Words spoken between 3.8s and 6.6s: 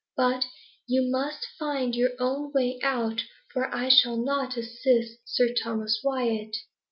shall not assist Sir Thomas Wyat."